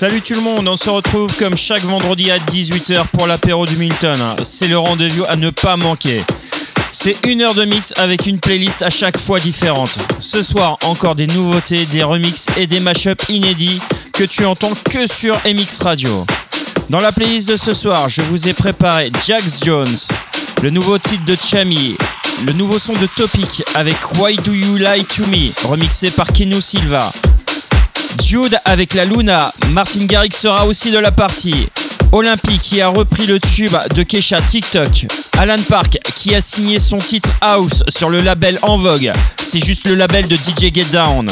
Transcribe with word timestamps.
Salut 0.00 0.22
tout 0.22 0.32
le 0.32 0.40
monde, 0.40 0.66
on 0.66 0.78
se 0.78 0.88
retrouve 0.88 1.30
comme 1.36 1.58
chaque 1.58 1.82
vendredi 1.82 2.30
à 2.30 2.38
18h 2.38 3.04
pour 3.08 3.26
l'apéro 3.26 3.66
du 3.66 3.76
Milton. 3.76 4.16
C'est 4.44 4.68
le 4.68 4.78
rendez-vous 4.78 5.26
à 5.28 5.36
ne 5.36 5.50
pas 5.50 5.76
manquer. 5.76 6.22
C'est 6.90 7.16
une 7.26 7.42
heure 7.42 7.54
de 7.54 7.66
mix 7.66 7.92
avec 7.98 8.26
une 8.26 8.38
playlist 8.40 8.80
à 8.80 8.88
chaque 8.88 9.18
fois 9.18 9.38
différente. 9.40 9.98
Ce 10.18 10.42
soir, 10.42 10.78
encore 10.86 11.16
des 11.16 11.26
nouveautés, 11.26 11.84
des 11.84 12.02
remixes 12.02 12.46
et 12.56 12.66
des 12.66 12.80
mashups 12.80 13.28
inédits 13.28 13.78
que 14.14 14.24
tu 14.24 14.46
entends 14.46 14.72
que 14.88 15.06
sur 15.06 15.36
MX 15.44 15.82
Radio. 15.82 16.24
Dans 16.88 17.00
la 17.00 17.12
playlist 17.12 17.50
de 17.50 17.58
ce 17.58 17.74
soir, 17.74 18.08
je 18.08 18.22
vous 18.22 18.48
ai 18.48 18.54
préparé 18.54 19.12
Jax 19.26 19.62
Jones, 19.62 19.98
le 20.62 20.70
nouveau 20.70 20.96
titre 20.96 21.26
de 21.26 21.36
Chami, 21.36 21.98
le 22.46 22.54
nouveau 22.54 22.78
son 22.78 22.94
de 22.94 23.06
Topic 23.06 23.62
avec 23.74 23.96
Why 24.14 24.36
Do 24.36 24.52
You 24.54 24.76
Lie 24.78 25.04
To 25.04 25.26
Me, 25.26 25.68
remixé 25.68 26.10
par 26.10 26.32
Keno 26.32 26.58
Silva, 26.58 27.12
Jude 28.22 28.58
avec 28.64 28.94
la 28.94 29.04
Luna. 29.04 29.52
Martin 29.70 30.04
Garrix 30.04 30.30
sera 30.36 30.66
aussi 30.66 30.90
de 30.90 30.98
la 30.98 31.12
partie. 31.12 31.68
Olympique 32.12 32.60
qui 32.60 32.80
a 32.80 32.88
repris 32.88 33.26
le 33.26 33.38
tube 33.38 33.76
de 33.94 34.02
Kesha 34.02 34.40
TikTok. 34.40 35.06
Alan 35.38 35.60
Park 35.68 35.98
qui 36.16 36.34
a 36.34 36.40
signé 36.40 36.78
son 36.78 36.98
titre 36.98 37.28
House 37.40 37.82
sur 37.88 38.10
le 38.10 38.20
label 38.20 38.58
En 38.62 38.78
Vogue. 38.78 39.12
C'est 39.38 39.64
juste 39.64 39.86
le 39.88 39.94
label 39.94 40.26
de 40.26 40.36
DJ 40.36 40.72
Get 40.74 40.86
Down. 40.92 41.28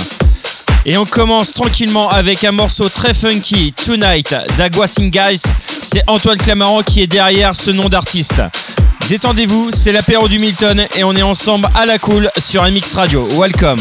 Et 0.87 0.97
on 0.97 1.05
commence 1.05 1.53
tranquillement 1.53 2.09
avec 2.09 2.45
un 2.45 2.53
morceau 2.53 2.89
très 2.89 3.15
funky, 3.15 3.73
Tonight, 3.73 4.35
d'Agua 4.57 4.87
Guys. 4.99 5.43
C'est 5.83 6.03
Antoine 6.07 6.39
Clamaran 6.39 6.83
qui 6.83 7.03
est 7.03 7.07
derrière 7.07 7.55
ce 7.55 7.71
nom 7.71 7.89
d'artiste. 7.89 8.41
Détendez-vous, 9.09 9.71
c'est 9.73 9.93
l'apéro 9.93 10.29
du 10.29 10.39
Milton 10.39 10.87
et 10.97 11.05
on 11.05 11.15
est 11.15 11.23
ensemble 11.23 11.69
à 11.75 11.87
la 11.87 11.99
cool 11.99 12.31
sur 12.39 12.63
MX 12.63 12.95
Radio. 12.95 13.29
Welcome. 13.39 13.81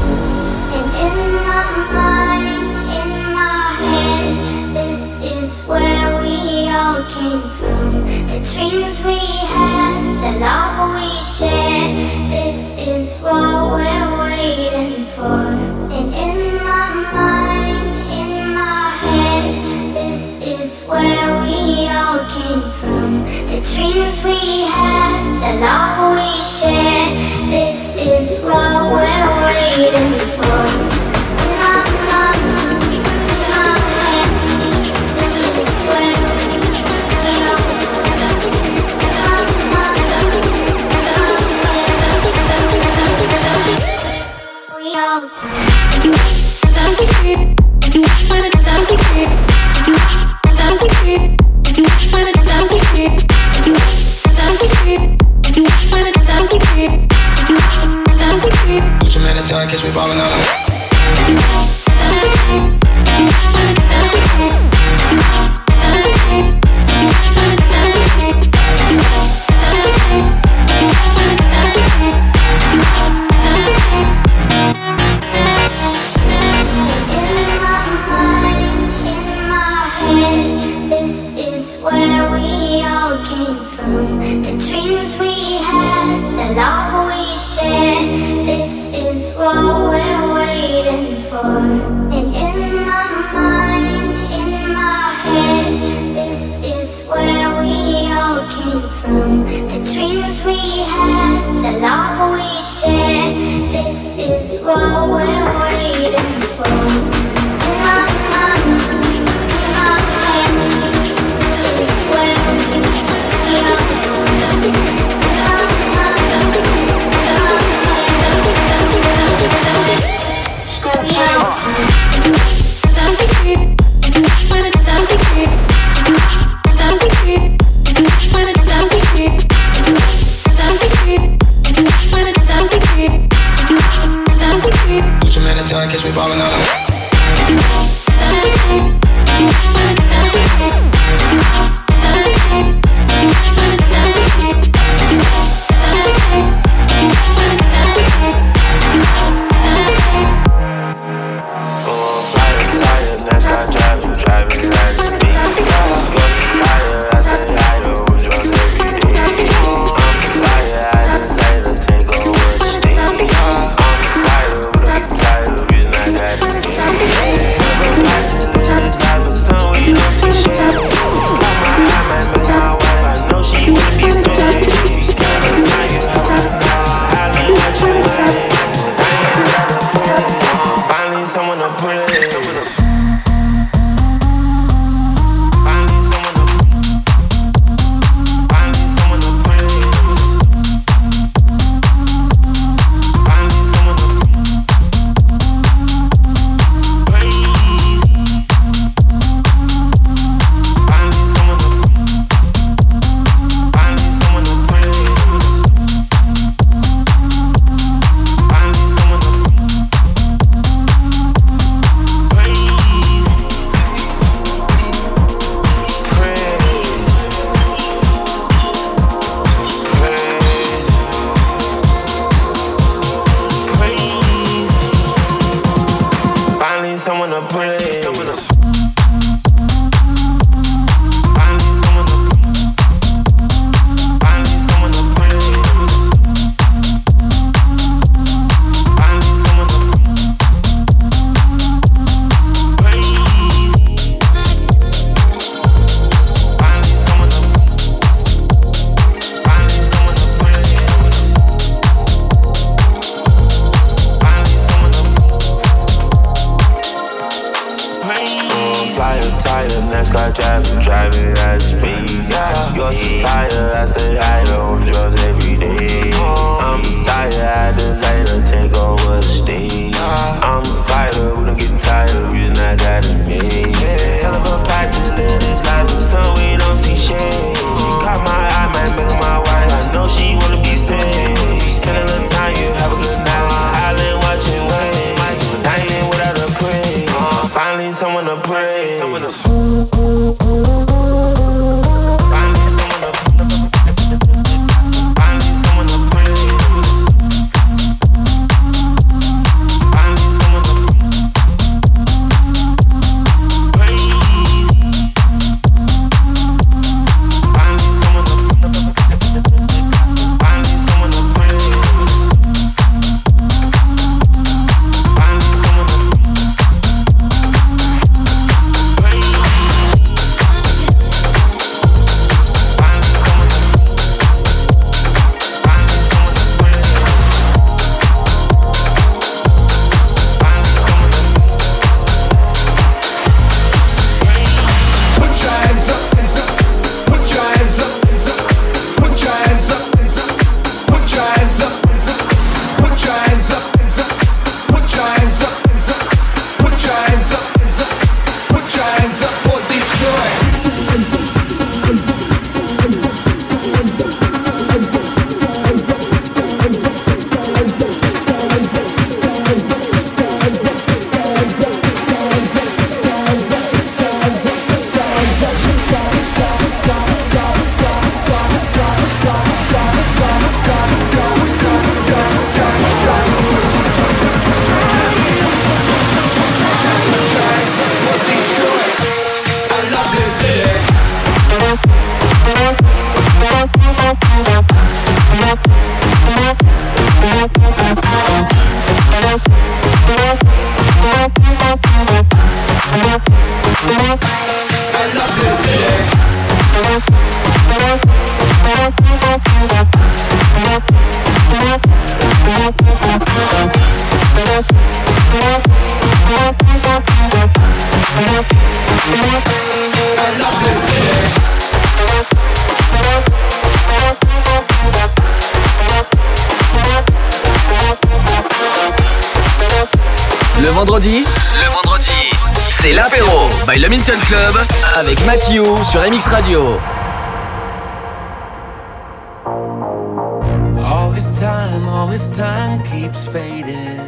This 431.21 431.39
time, 431.39 431.87
all 431.87 432.07
this 432.07 432.35
time 432.35 432.83
keeps 432.83 433.27
fading. 433.27 433.99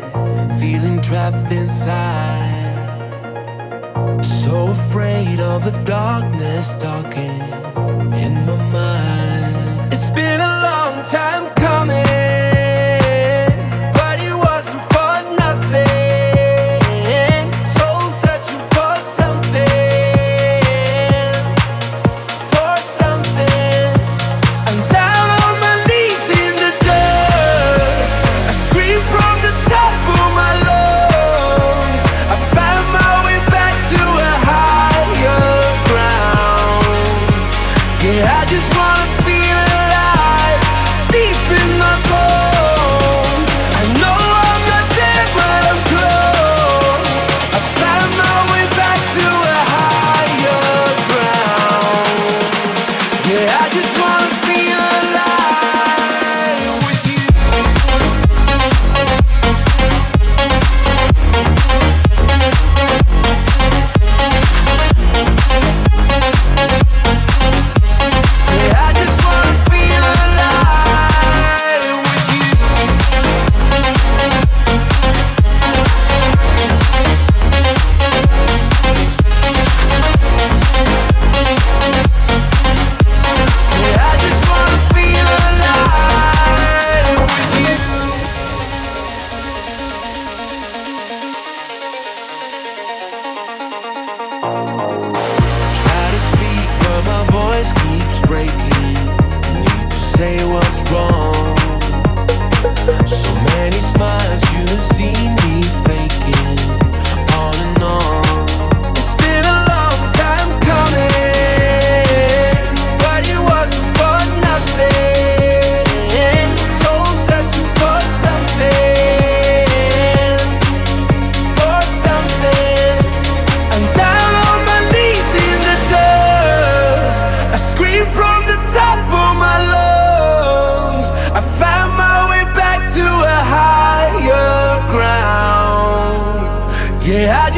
Feeling 0.59 0.99
trapped 0.99 1.51
inside. 1.51 2.49
So 4.23 4.71
afraid 4.71 5.39
of 5.39 5.63
the 5.63 5.77
darkness 5.85 6.75
talking 6.75 7.41
in 8.25 8.33
my 8.47 8.57
mind. 8.77 9.93
It's 9.93 10.09
been 10.09 10.41
a 10.41 10.53
long 10.69 11.05
time 11.05 11.53
Early 11.55 12.22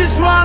morning, 0.05 0.44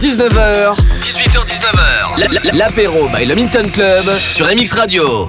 19h. 0.00 0.76
18h-19h. 1.00 2.56
L'apéro 2.56 3.08
by 3.08 3.26
le 3.26 3.34
Minton 3.34 3.68
Club 3.72 4.04
sur 4.18 4.46
MX 4.46 4.72
Radio. 4.74 5.28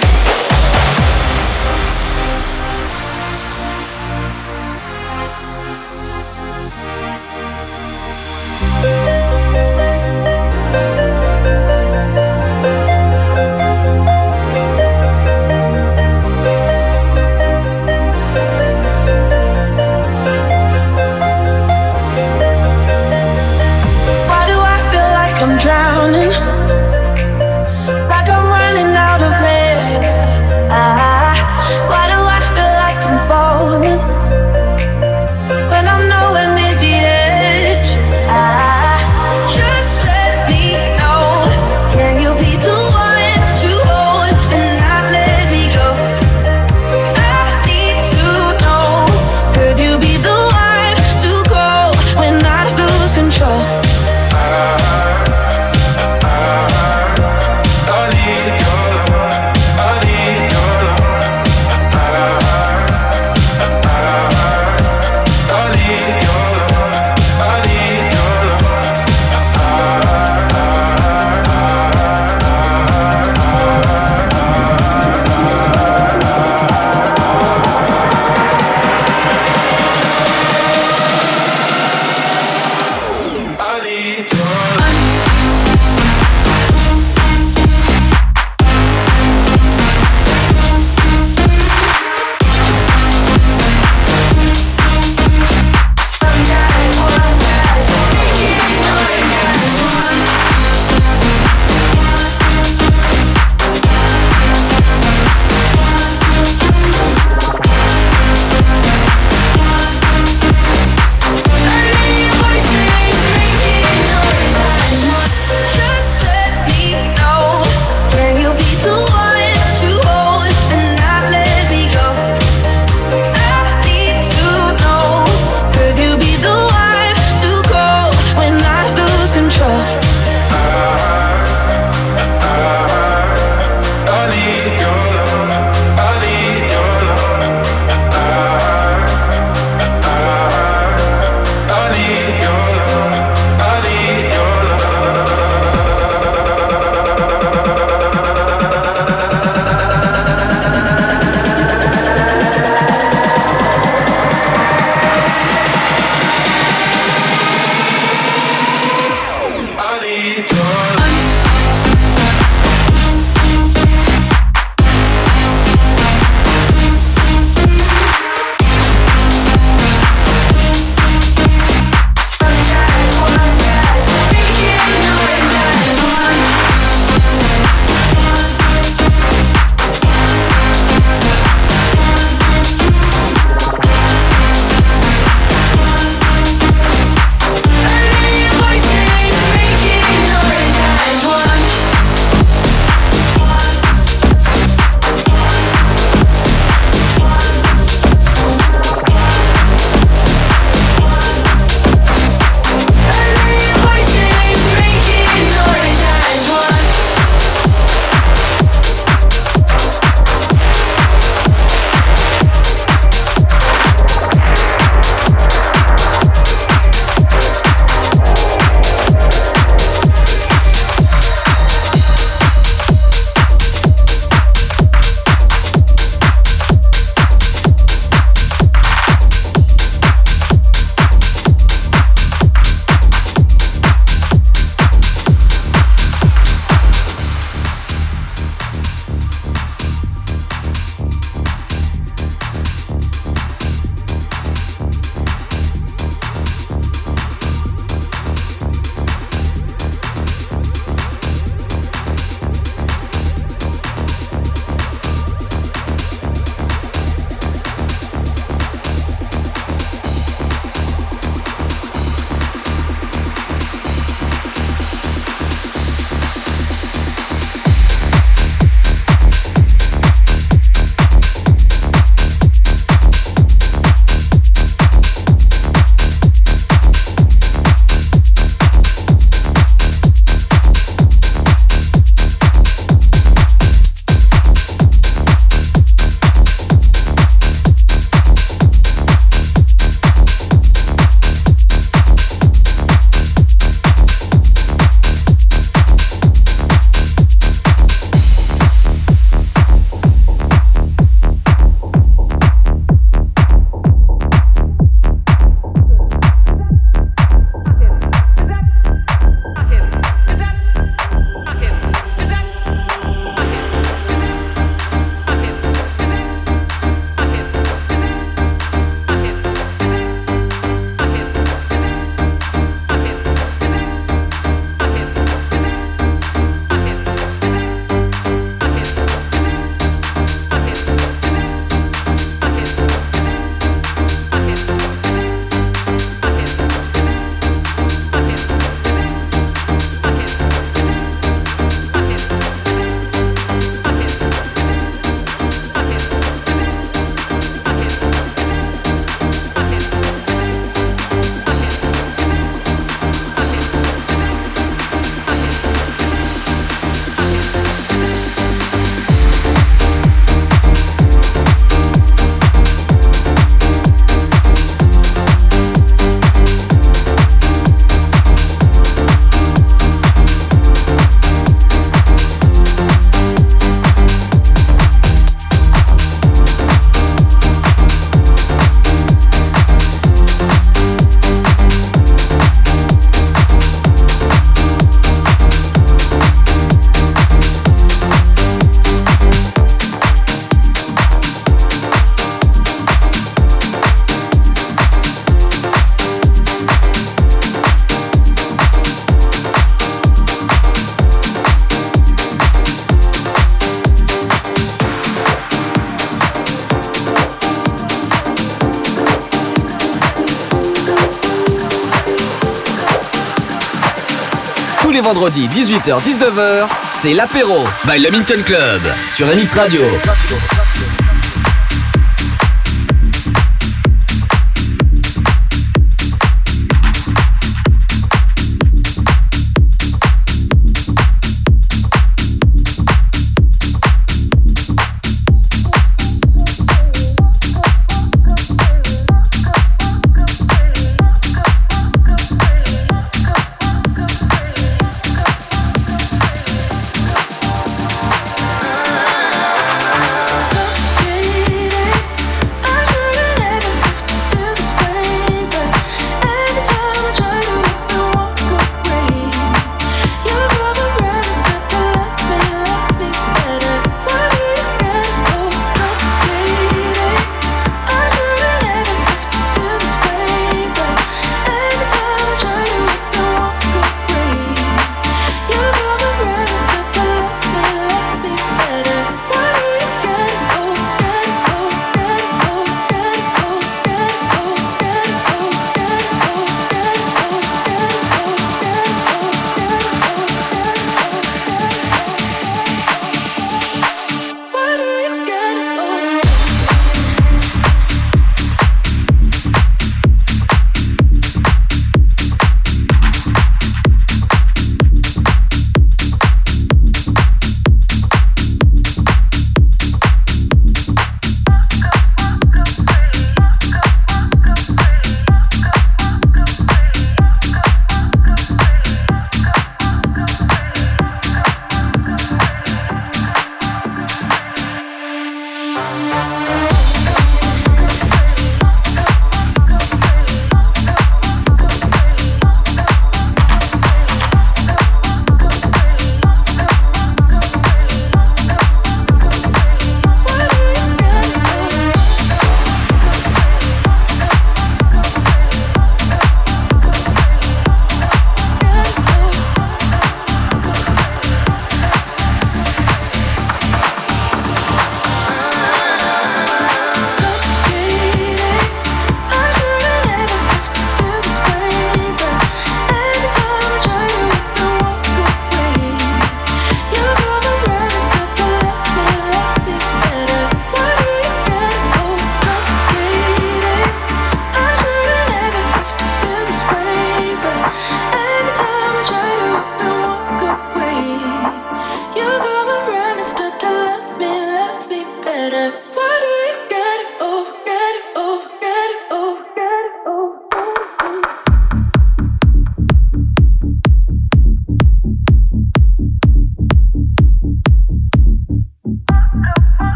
Les 415.01 415.07
vendredis 415.07 415.47
18h-19h, 415.47 416.67
c'est 416.91 417.13
l'apéro 417.13 417.65
by 417.85 417.99
Le 417.99 418.11
Minton 418.11 418.41
Club 418.45 418.81
sur 419.13 419.27
MX 419.27 419.55
Radio. 419.55 419.81
P. 420.03 420.70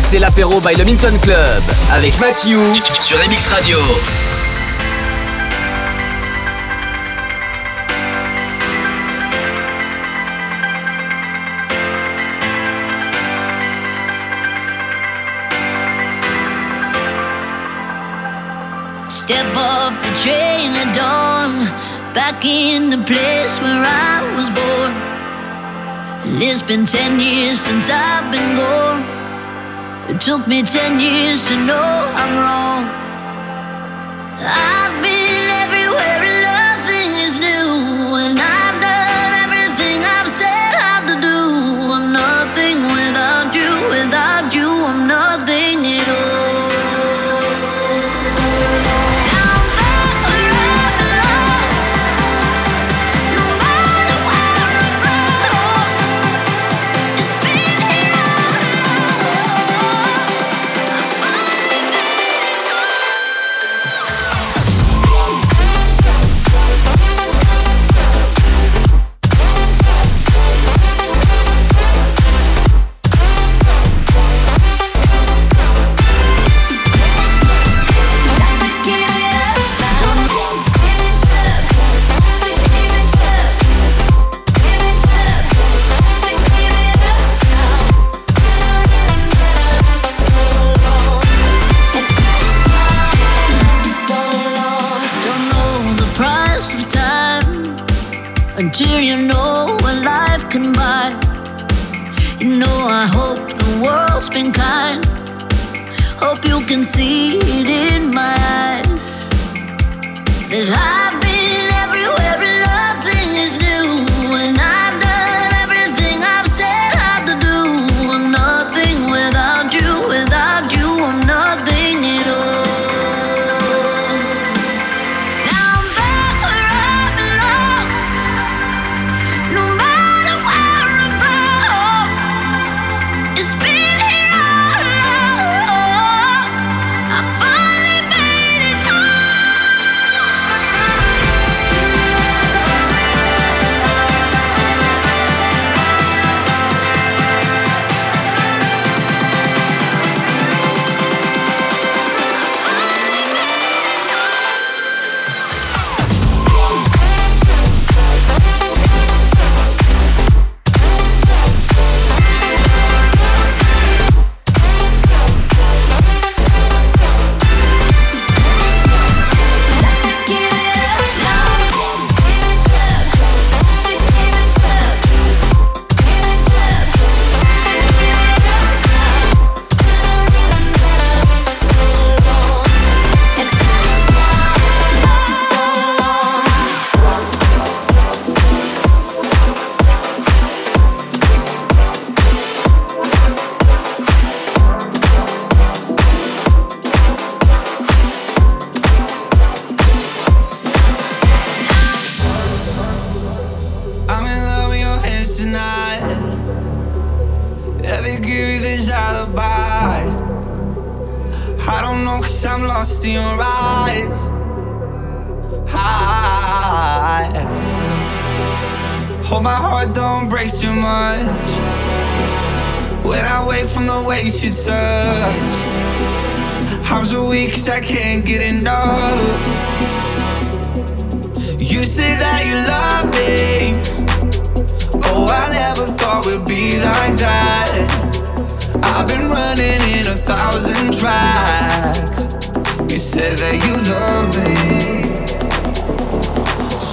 c'est 0.00 0.18
l'apéro 0.18 0.60
by 0.60 0.74
le 0.76 0.84
Minton 0.84 1.12
Club 1.20 1.62
avec 1.92 2.18
Mathieu 2.20 2.58
sur 3.00 3.18
MX 3.18 3.48
Radio. 3.48 3.78
Step 19.08 19.44
off 19.54 20.00
the 20.02 20.14
train 20.22 20.74
at 20.76 20.94
dawn, 20.94 21.66
back 22.14 22.42
in 22.42 22.88
the 22.88 23.04
place 23.04 23.60
where 23.60 23.84
I 23.84 24.22
was 24.34 24.48
born. 24.48 24.94
It's 26.40 26.62
been 26.62 26.86
ten 26.86 27.20
years 27.20 27.60
since 27.60 27.90
I've 27.90 28.30
been 28.30 28.56
gone. 28.56 29.07
It 30.08 30.22
took 30.22 30.48
me 30.48 30.62
10 30.62 31.00
years 31.00 31.46
to 31.48 31.56
know 31.66 31.82
I'm 32.16 32.32
wrong. 32.38 32.84
I 34.40 34.77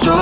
So, 0.06 0.14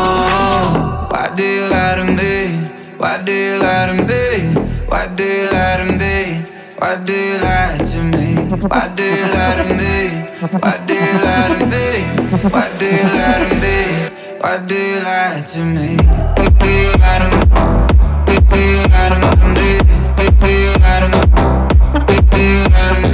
why 1.13 1.29
do 1.37 1.45
you 1.45 1.69
lie 1.69 1.97
to 1.97 2.05
me? 2.05 2.71
Why 2.97 3.23
do 3.23 3.33
you 3.33 3.59
lie 3.61 3.85
to 3.89 3.95
me? 4.09 4.57
Why 4.89 5.07
do 5.15 5.25
you 5.25 5.45
lie 5.53 5.77
to 5.77 5.85
me? 5.93 6.41
Why 6.79 6.97
do 7.05 7.13
you 7.13 7.37
lie 7.45 7.77
to 7.77 8.01
me? 8.03 8.25
Why 8.65 8.89
do 8.97 9.05
you 9.05 9.27
lie 9.35 9.57
to 9.61 9.65
me? 9.77 10.25
Why 10.41 10.81
do 10.89 10.95
you 10.95 11.13
lie 11.21 11.53
to 11.53 11.67
me? 11.69 11.85
Why 12.49 12.65
do 12.81 12.87
you 12.87 13.05
lie 13.13 13.45
to 13.45 13.55
me? 13.61 13.77
Why 14.41 14.57
do 14.65 14.75
you 14.75 15.01
lie 15.05 15.45
to 15.53 15.61
me? 15.69 16.01
Why 16.25 16.49
do 16.49 16.73
you 16.73 16.89
lie 16.97 17.21
to 17.21 17.29
me? 17.29 17.59
Why 18.25 18.41
do 18.41 18.61
you 18.65 18.81
lie 18.89 19.13
to 19.13 19.29
me? 19.53 19.69
Why 20.17 20.29
do 20.41 20.49
you 20.49 20.73
lie 20.81 21.01
to 21.03 21.09
me? 21.13 21.21
Why 22.09 22.21
do 22.33 22.41
you 22.41 22.65
lie 22.73 22.89
to 22.89 23.09
me? 23.09 23.14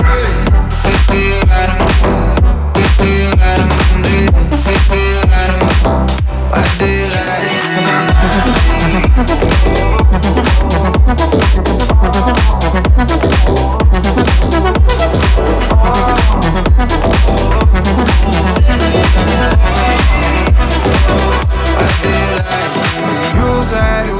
Thank 11.12 11.44
you. 11.44 11.49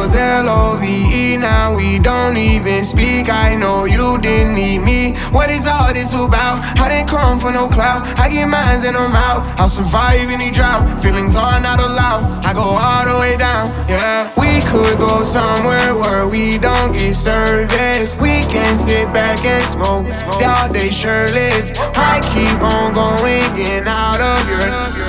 Was 0.01 0.17
L-O-V-E, 0.17 1.37
now 1.37 1.77
we 1.77 1.99
don't 1.99 2.37
even 2.39 2.85
speak. 2.85 3.29
I 3.29 3.55
know 3.55 3.85
you 3.85 4.19
didn't 4.19 4.55
need 4.55 4.79
me. 4.79 5.15
What 5.31 5.51
is 5.51 5.67
all 5.67 5.93
this 5.93 6.15
about? 6.15 6.57
I 6.79 6.89
didn't 6.89 7.09
come 7.09 7.39
for 7.39 7.53
no 7.53 7.69
clout. 7.69 8.01
I 8.19 8.31
get 8.31 8.47
mines 8.47 8.85
and 8.85 8.97
I'm 8.97 9.15
out. 9.15 9.41
I'll 9.61 9.69
survive 9.69 10.31
any 10.31 10.51
drought. 10.51 10.83
Feelings 11.03 11.37
are 11.37 11.61
not 11.61 11.81
allowed. 11.81 12.23
I 12.49 12.55
go 12.55 12.67
all 12.85 13.05
the 13.05 13.17
way 13.19 13.37
down. 13.37 13.69
Yeah, 13.89 14.33
we 14.41 14.65
could 14.71 14.97
go 14.99 15.23
somewhere 15.23 15.95
where 15.95 16.27
we 16.27 16.57
don't 16.57 16.93
get 16.93 17.15
service. 17.15 18.17
We 18.19 18.41
can 18.49 18.77
sit 18.77 19.13
back 19.13 19.45
and 19.45 19.65
smoke 19.67 20.07
all 20.43 20.73
day 20.73 20.89
shirtless. 20.89 21.73
I 21.95 22.21
keep 22.33 22.59
on 22.73 22.95
going, 22.95 23.45
getting 23.55 23.87
out 23.87 24.21
of 24.21 24.41
your. 24.49 25.00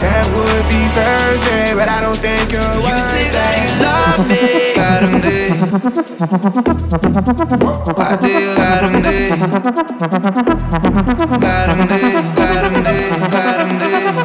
That 0.00 0.24
would 0.32 0.64
be 0.72 0.88
Thursday, 0.96 1.74
but 1.74 1.88
I 1.88 2.00
don't 2.00 2.16
think 2.16 2.50
you're 2.50 2.60
You 2.60 3.00
say 3.00 3.28
that 3.36 3.54
you 3.60 3.70
love 3.84 4.28
me. 4.30 4.40
Lie 4.80 5.00
to 5.00 5.06
me. 5.12 5.18
Why 7.96 8.16
do 8.16 8.28
you 8.28 8.54
lie 8.56 8.80
to 8.80 8.88
me? 8.88 9.00
Lie 11.40 11.66
to 11.66 11.74
me, 11.76 11.84
lie 12.36 12.60
to 12.60 12.68
me, 12.70 12.70
lie 12.70 12.80
to 12.80 12.80
me, 12.80 12.84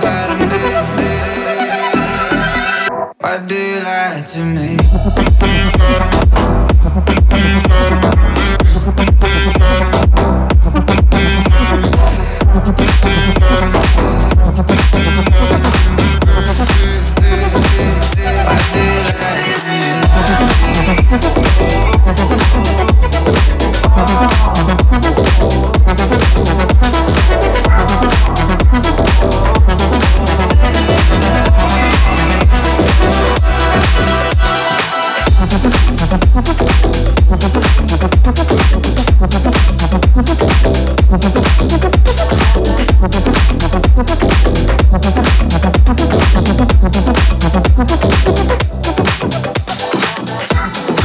lie 0.01 0.27
to 0.27 0.33
me. 0.39 0.45
Why 3.19 3.37
do 3.45 3.55
you 3.55 3.79
lie 3.83 4.23
to 4.23 4.43
me? 4.45 4.77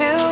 you 0.00 0.29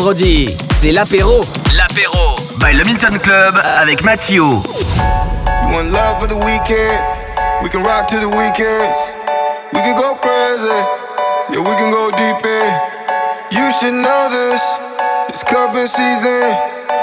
vendredi, 0.00 0.46
c'est 0.80 0.92
l'apéro. 0.92 1.42
L'apéro 1.76 2.36
by 2.58 2.72
le 2.72 2.84
Milton 2.84 3.18
Club 3.18 3.54
avec 3.82 4.02
Mathieu. 4.02 4.40
You 4.40 5.74
want 5.74 5.90
love 5.92 6.18
for 6.20 6.26
the 6.26 6.36
weekend? 6.36 7.02
We 7.62 7.68
can 7.68 7.82
rock 7.82 8.08
to 8.08 8.18
the 8.18 8.28
weekends. 8.28 8.96
We 9.74 9.80
can 9.82 9.94
go 9.96 10.16
crazy. 10.16 10.72
Yeah, 11.52 11.60
we 11.60 11.76
can 11.76 11.90
go 11.90 12.10
deep 12.12 12.40
in. 12.46 12.72
You 13.52 13.70
should 13.78 13.92
know 13.92 14.30
this. 14.30 14.62
It's 15.28 15.44
cuffing 15.44 15.86
season. 15.86 16.56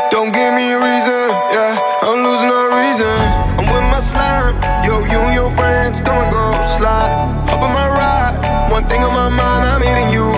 Don't 0.09 0.33
give 0.33 0.53
me 0.55 0.71
a 0.71 0.79
reason. 0.81 1.29
Yeah, 1.53 1.77
I'm 2.01 2.25
losing 2.25 2.49
no 2.49 2.81
reason. 2.81 3.17
I'm 3.61 3.67
with 3.69 3.85
my 3.93 4.01
slime. 4.01 4.57
Yo, 4.83 5.05
you 5.05 5.19
and 5.21 5.35
your 5.35 5.51
friends, 5.51 6.01
come 6.01 6.17
and 6.17 6.31
go 6.31 6.51
slide. 6.65 7.13
Up 7.53 7.61
on 7.61 7.71
my 7.71 7.87
ride. 7.89 8.71
One 8.71 8.85
thing 8.89 9.03
on 9.03 9.13
my 9.13 9.29
mind, 9.29 9.69
I'm 9.69 9.81
hitting 9.85 10.09
you 10.09 10.33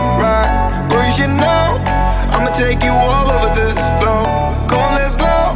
I'ma 2.50 2.58
take 2.58 2.84
you 2.84 2.90
all 2.90 3.30
over 3.30 3.54
this 3.54 3.78
globe. 4.02 4.26
Come 4.68 4.82
on, 4.82 4.96
let's 4.96 5.14
go. 5.14 5.54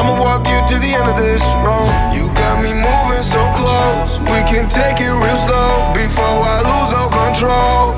I'ma 0.00 0.16
walk 0.16 0.48
you 0.48 0.56
to 0.72 0.80
the 0.80 0.96
end 0.96 1.04
of 1.04 1.18
this 1.20 1.44
road. 1.60 1.92
You 2.16 2.32
got 2.32 2.56
me 2.64 2.72
moving 2.72 3.22
so 3.22 3.36
close. 3.52 4.18
We 4.32 4.40
can 4.48 4.64
take 4.64 4.96
it 5.04 5.12
real 5.12 5.36
slow 5.36 5.92
before 5.92 6.24
I 6.24 6.64
lose 6.64 6.92
all 6.96 7.12
control. 7.12 7.92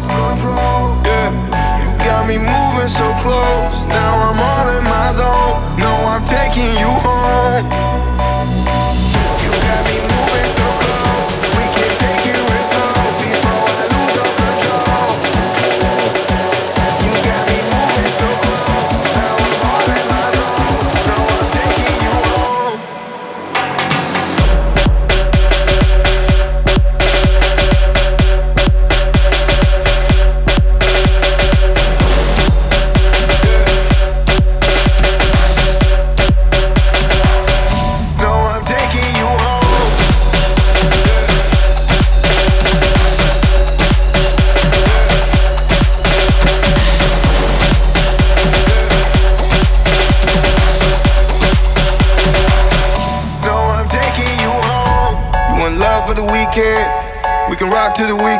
Yeah, 1.07 1.30
you 1.78 1.91
got 2.03 2.26
me 2.26 2.39
moving 2.39 2.91
so 2.91 3.07
close. 3.22 3.87
Now 3.87 4.26
I'm 4.26 4.41
all 4.43 4.68
in 4.78 4.82
my 4.82 5.12
zone. 5.14 5.78
No, 5.78 5.95
I'm 6.11 6.24
taking 6.24 6.74
you 6.74 6.91
home. 7.07 8.04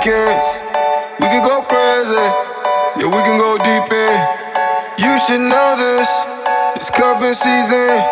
To. 0.05 0.37
We 1.17 1.27
can 1.33 1.41
go 1.41 1.65
crazy. 1.65 2.27
Yeah, 3.01 3.09
we 3.09 3.21
can 3.25 3.41
go 3.41 3.57
deep 3.57 3.89
in. 3.89 4.17
You 5.01 5.17
should 5.25 5.41
know 5.41 5.81
this. 5.81 6.09
It's 6.77 6.91
cuffing 6.93 7.33
season. 7.33 8.05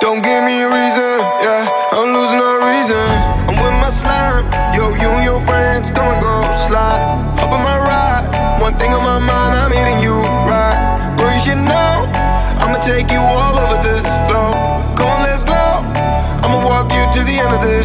Don't 0.00 0.24
give 0.24 0.40
me 0.40 0.64
a 0.64 0.68
reason. 0.72 1.20
Yeah, 1.44 1.68
I'm 1.92 2.16
losing 2.16 2.40
no 2.40 2.64
reason. 2.64 3.04
I'm 3.44 3.60
with 3.60 3.76
my 3.76 3.92
slime. 3.92 4.48
Yo, 4.72 4.88
you 4.96 5.10
and 5.20 5.24
your 5.24 5.40
friends, 5.44 5.92
come 5.92 6.08
and 6.08 6.20
go 6.24 6.40
slide. 6.64 7.04
Up 7.36 7.52
on 7.52 7.60
my 7.60 7.76
ride. 7.76 8.24
One 8.64 8.72
thing 8.80 8.96
on 8.96 9.04
my 9.04 9.20
mind, 9.20 9.52
I'm 9.52 9.72
hitting 9.72 10.00
you 10.00 10.16
right. 10.48 10.80
Bro, 11.18 11.28
you 11.28 11.40
should 11.44 11.60
know. 11.60 12.08
I'ma 12.56 12.80
take 12.80 13.12
you 13.12 13.20
all 13.20 13.52
over 13.60 13.76
this 13.84 14.08
globe. 14.32 14.56
Come 14.96 15.12
on, 15.12 15.20
let's 15.28 15.44
go. 15.44 15.84
I'ma 16.40 16.64
walk 16.64 16.88
you 16.88 17.04
to 17.04 17.20
the 17.20 17.36
end 17.36 17.52
of 17.52 17.60
this 17.60 17.84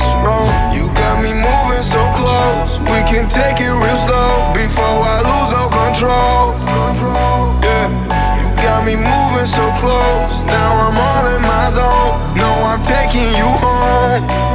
can 3.10 3.28
take 3.28 3.60
it 3.60 3.72
real 3.72 3.95
slow 4.05 4.53
before 4.53 5.01
I 5.01 5.18
lose 5.26 5.51
all 5.57 5.70
control. 5.74 6.53
Yeah, 7.66 7.89
you 8.38 8.47
got 8.62 8.86
me 8.86 8.95
moving 8.95 9.49
so 9.49 9.66
close. 9.82 10.45
Now 10.45 10.86
I'm 10.86 10.95
all 10.95 11.26
in 11.36 11.41
my 11.41 11.70
zone. 11.72 12.38
No, 12.38 12.49
I'm 12.70 12.82
taking 12.84 13.34
you 13.34 13.49
home. 13.66 14.48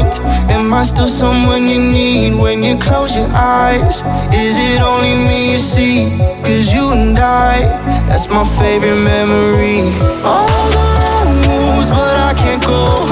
Am 0.00 0.72
I 0.72 0.82
still 0.84 1.08
someone 1.08 1.68
you 1.68 1.78
need 1.78 2.34
when 2.40 2.62
you 2.62 2.78
close 2.78 3.14
your 3.16 3.28
eyes? 3.28 4.02
Is 4.32 4.56
it 4.58 4.80
only 4.80 5.14
me 5.28 5.52
you 5.52 5.58
see? 5.58 6.08
Cause 6.42 6.72
you 6.72 6.92
and 6.92 7.18
I, 7.18 7.60
that's 8.08 8.28
my 8.28 8.44
favorite 8.44 9.02
memory. 9.02 9.92
All 10.24 10.68
the 10.70 10.84
wrong 10.96 11.34
moves, 11.46 11.90
but 11.90 12.16
I 12.30 12.34
can't 12.36 12.62
go 12.62 13.11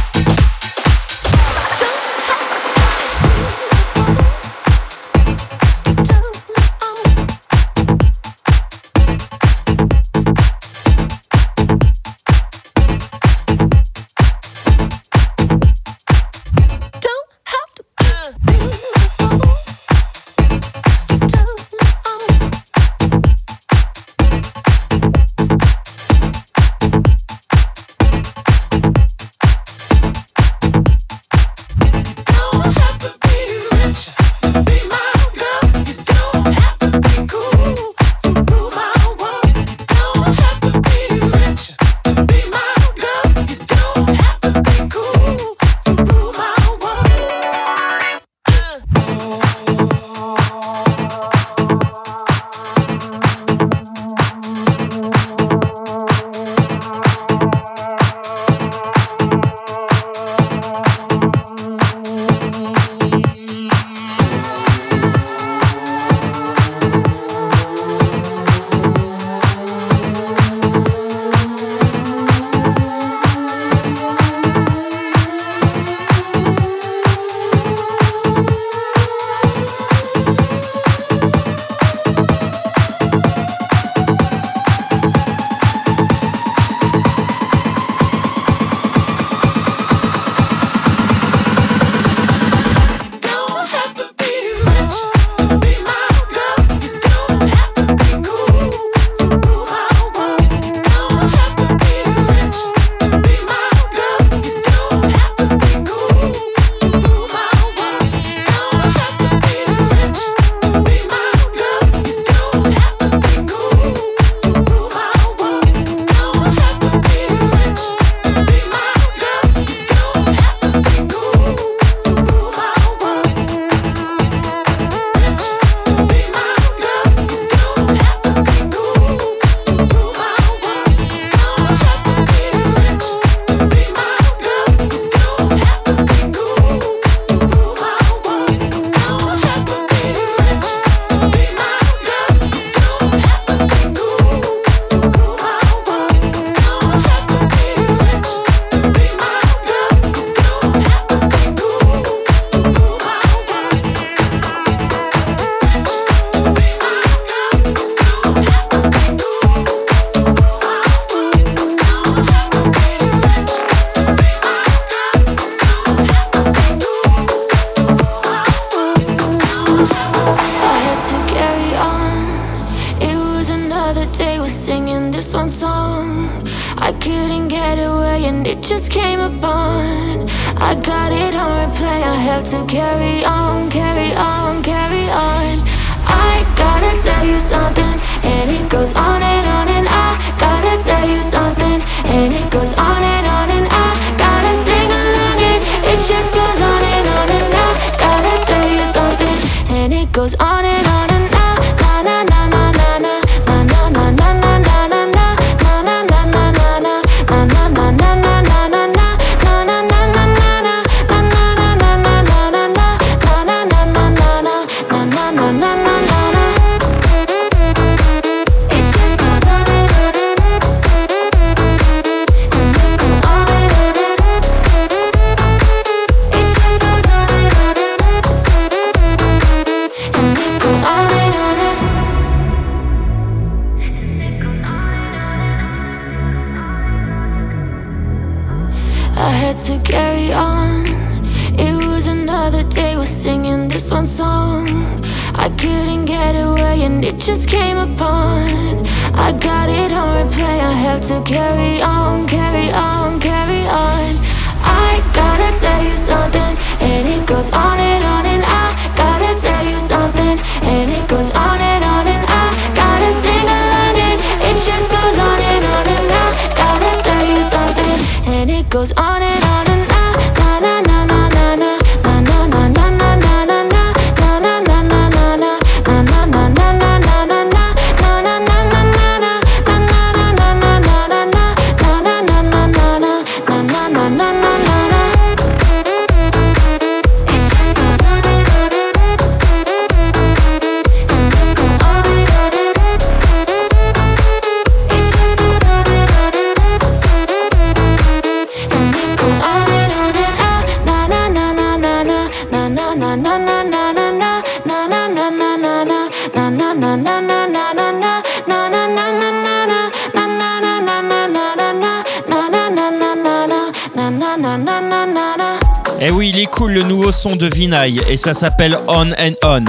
De 317.29 317.47
Vinay 317.47 317.93
et 318.09 318.17
ça 318.17 318.33
s'appelle 318.33 318.75
On 318.87 319.11
and 319.11 319.35
On. 319.43 319.63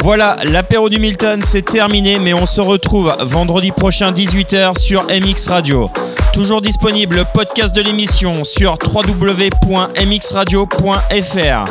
Voilà, 0.00 0.36
l'apéro 0.44 0.90
du 0.90 0.98
Milton 0.98 1.40
c'est 1.42 1.64
terminé, 1.64 2.18
mais 2.18 2.34
on 2.34 2.44
se 2.44 2.60
retrouve 2.60 3.10
vendredi 3.20 3.70
prochain 3.70 4.12
18h 4.12 4.78
sur 4.78 5.04
MX 5.04 5.48
Radio. 5.48 5.90
Toujours 6.34 6.60
disponible 6.60 7.16
le 7.16 7.24
podcast 7.24 7.74
de 7.74 7.80
l'émission 7.80 8.44
sur 8.44 8.76
www.mxradio.fr. 8.82 11.64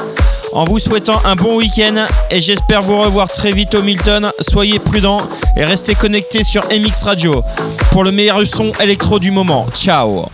En 0.53 0.64
vous 0.64 0.80
souhaitant 0.80 1.22
un 1.26 1.35
bon 1.35 1.57
week-end 1.57 2.07
et 2.31 2.41
j'espère 2.41 2.81
vous 2.81 2.99
revoir 2.99 3.30
très 3.30 3.52
vite 3.52 3.76
au 3.76 3.84
Milton. 3.84 4.31
Soyez 4.40 4.80
prudents 4.80 5.22
et 5.56 5.64
restez 5.64 5.94
connectés 5.94 6.44
sur 6.44 6.64
MX 6.65 7.03
Radio 7.03 7.44
pour 7.91 8.03
le 8.03 8.11
meilleur 8.11 8.44
son 8.48 8.72
électro 8.81 9.19
du 9.19 9.30
moment. 9.30 9.68
Ciao 9.76 10.26